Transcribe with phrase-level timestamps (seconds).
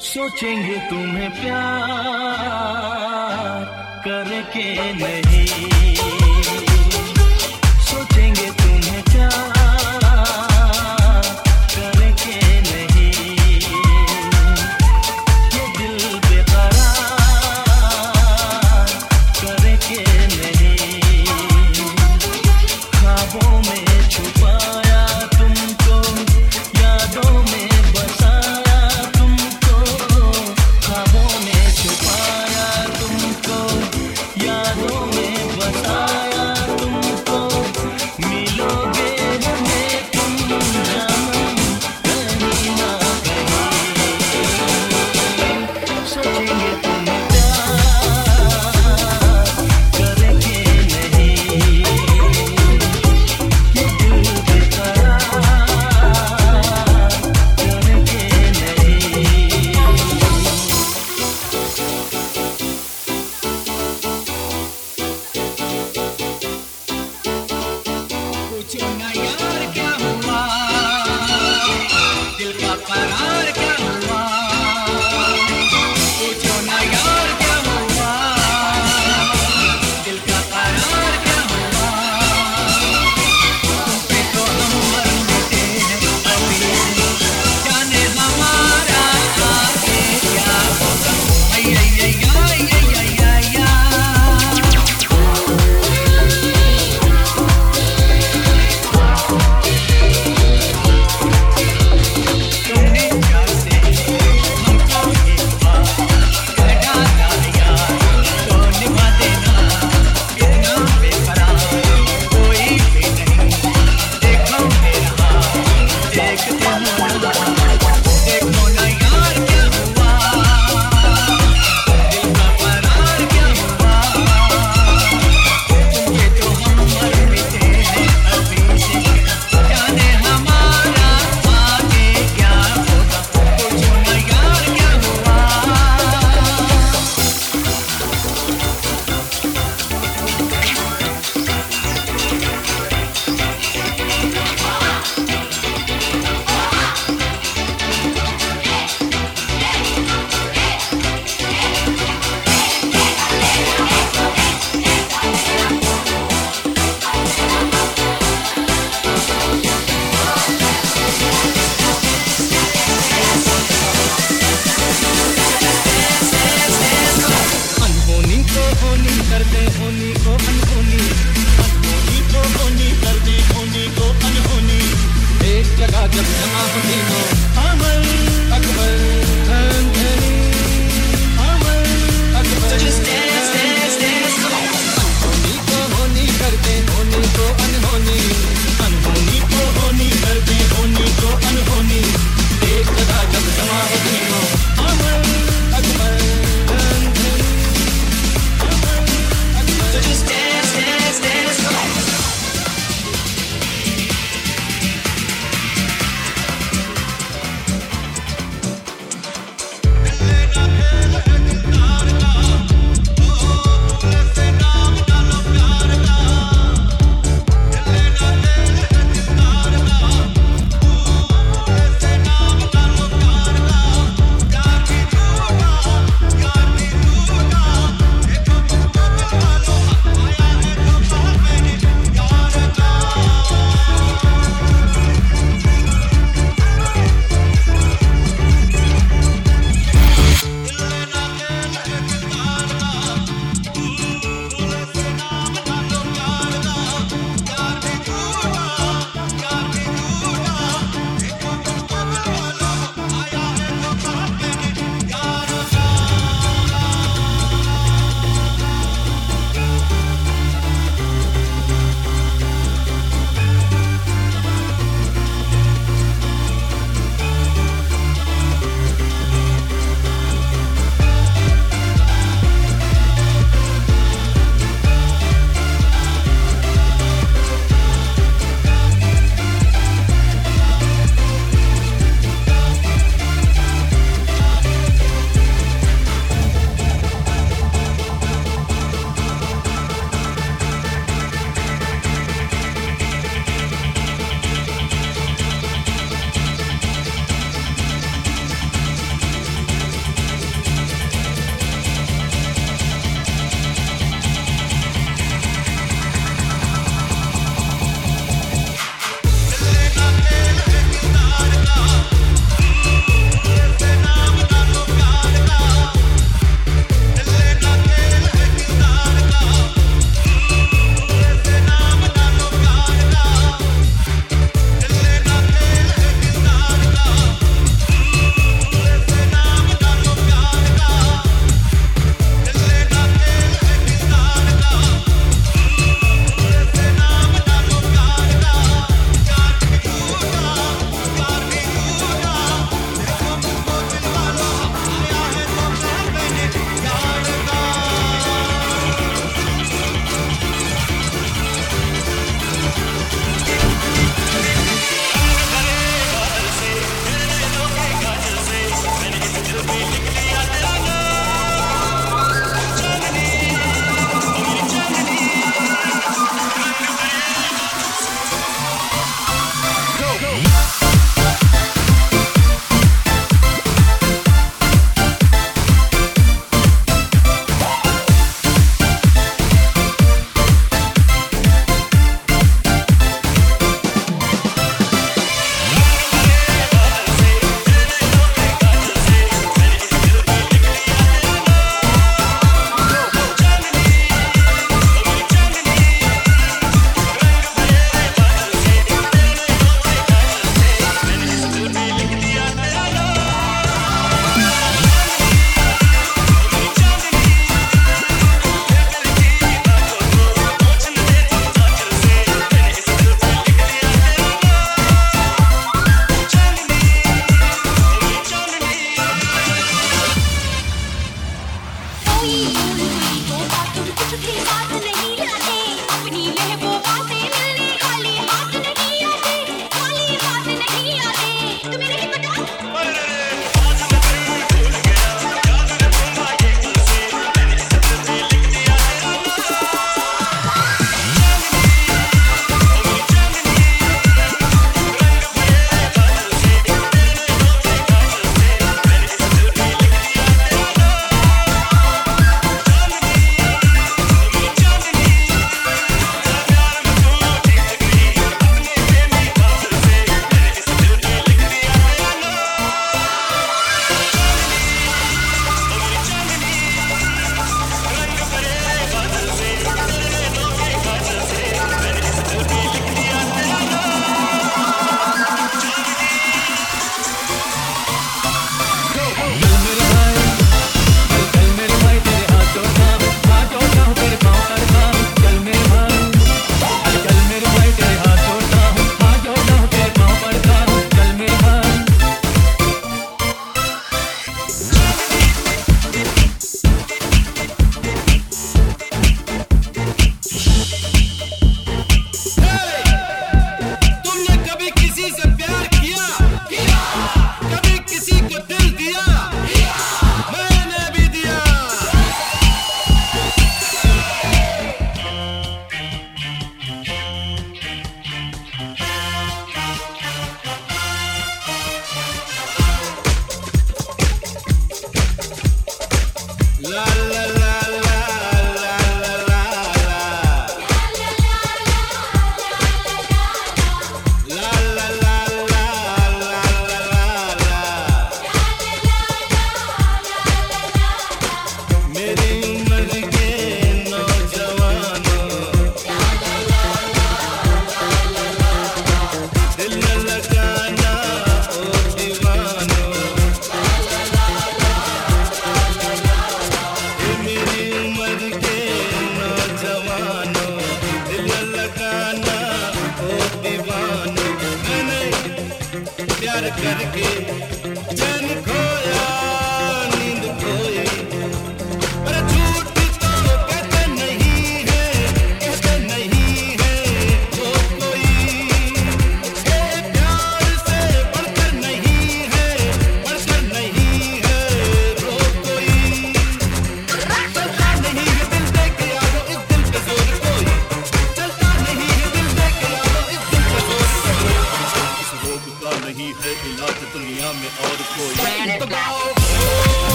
[0.00, 1.64] सोचेंगे तुम्हें प्यार
[4.04, 5.29] करके नहीं।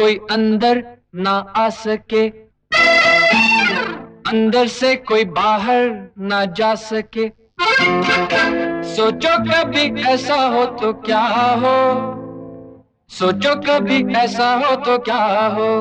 [0.00, 2.28] कोई अंदर ना आ सके।
[4.30, 7.28] अंदर से कोई बाहर ना जा सके।
[8.94, 11.20] सोचो कभी ऐसा हो तो क्या
[11.62, 11.76] हो?
[13.08, 15.72] सोचो कभी ऐसा हो तो क्या हो?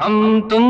[0.00, 0.64] हम तुम।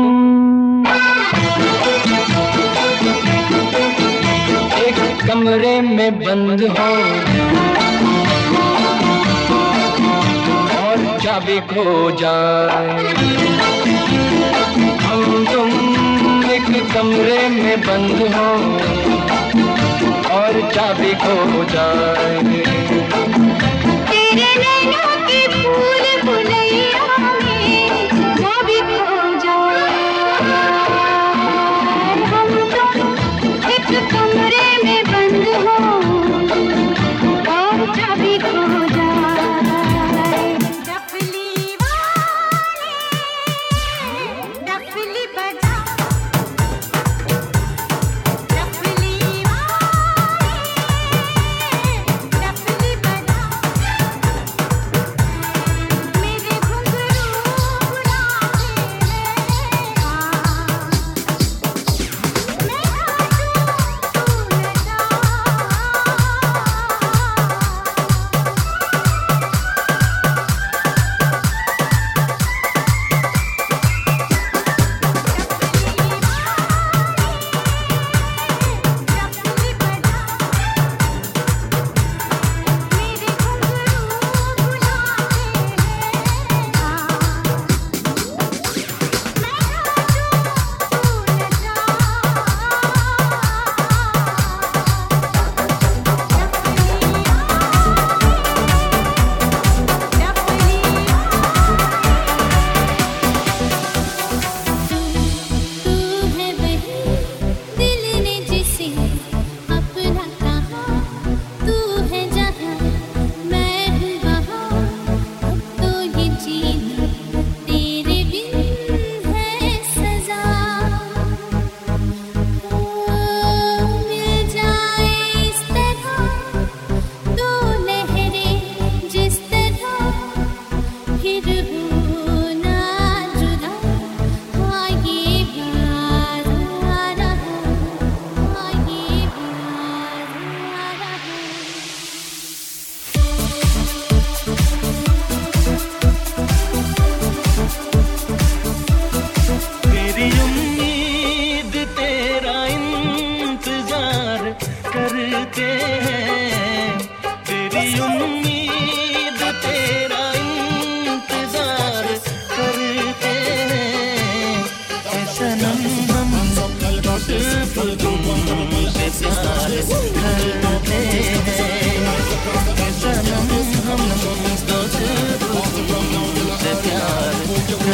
[4.77, 7.84] एक कमरे में बंद हो।
[11.39, 13.13] भी खो जाए।
[15.03, 15.69] हम तुम
[16.51, 18.49] एक कमरे में बंद हो
[20.35, 22.41] और चाबी खो जाए।
[24.09, 25.41] तेरे नैनों की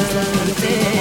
[0.10, 1.01] love it.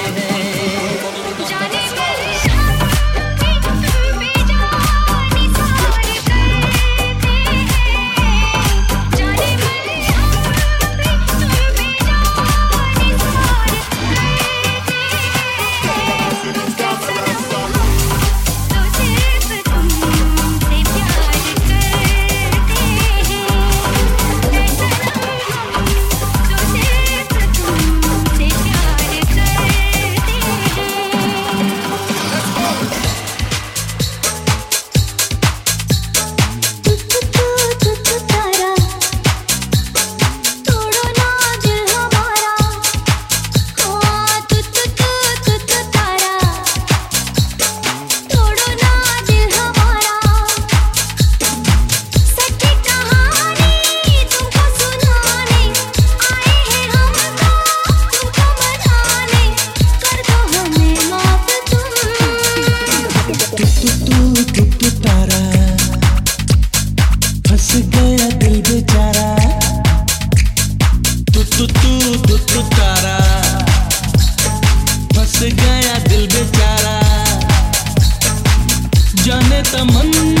[75.49, 76.95] गया दिल बेचारा।
[79.25, 80.40] जाने तमन्ना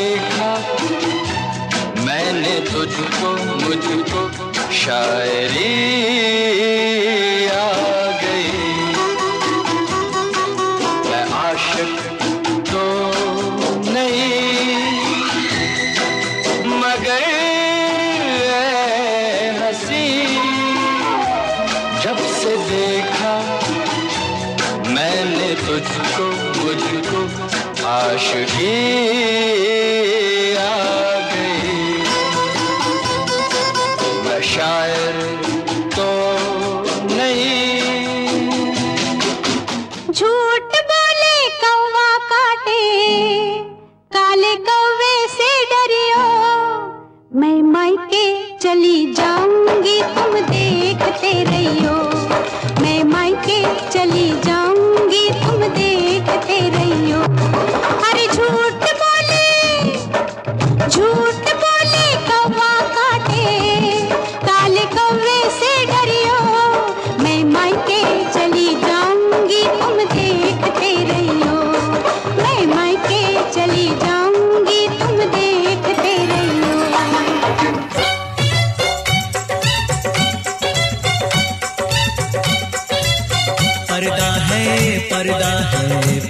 [0.00, 0.50] देखा।
[2.04, 4.22] मैंने तुझको मुझको
[4.72, 5.68] शायरी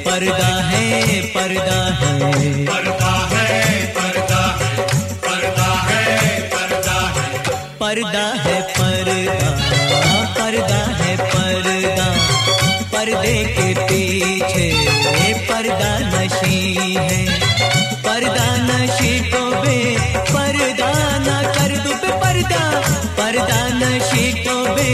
[0.05, 4.87] पर्दा है पर्दा है। पर्दा है पर्दा है
[5.25, 7.39] पर्दा है पर्दा है।
[7.81, 9.51] पर्दा है पर्दा।
[10.39, 12.09] पर्दा है पर्दा।
[12.93, 14.67] पर्दे के पीछे
[15.35, 17.27] पर्दा नशी है।
[18.03, 22.81] पर्दा नशी को बे पर्दा ना कर दो पर्दा।
[23.19, 24.91] पर्दा नशी को बे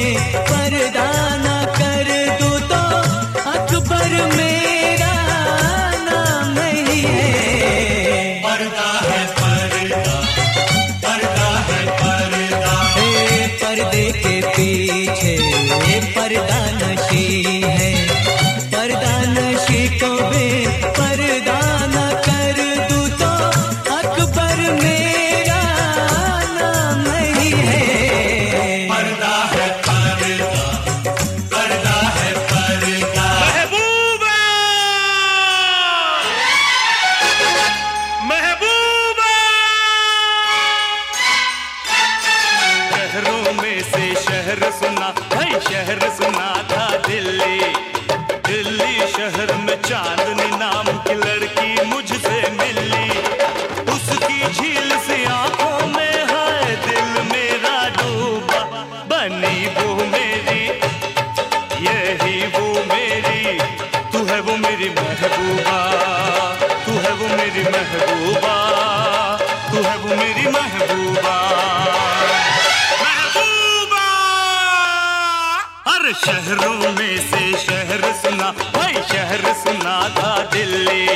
[79.37, 81.07] शहर सुना था दिल्ली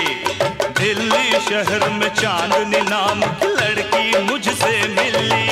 [0.78, 5.46] दिल्ली शहर में चांदनी नाम की लड़की मुझसे मिली।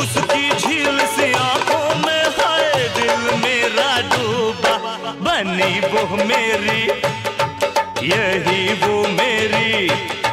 [0.00, 4.74] उसकी झील से आँखों में हाय दिल मेरा डूबा
[5.26, 6.82] बनी वो मेरी
[8.08, 9.88] यही वो मेरी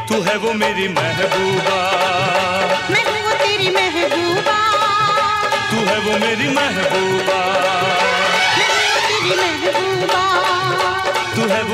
[0.07, 1.79] तू है वो मेरी महबूबा।
[2.91, 4.57] मैं वो तेरी महबूबा।
[5.71, 7.22] तू है वो मेरी महबूबा।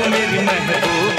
[0.08, 1.09] मेरी महबूब।